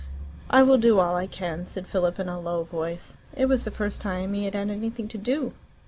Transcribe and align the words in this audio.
"I 0.49 0.63
will 0.63 0.79
do 0.79 0.97
all 0.99 1.15
I 1.15 1.27
can," 1.27 1.67
said 1.67 1.85
Philip 1.85 2.17
in 2.17 2.27
a 2.27 2.39
low 2.41 2.63
voice. 2.63 3.19
It 3.37 3.45
was 3.45 3.65
the 3.65 3.69
first 3.69 4.01
time 4.01 4.33
he 4.33 4.45
had 4.45 4.55
had 4.55 4.71
anything 4.71 5.07
to 5.09 5.17
do. 5.19 5.53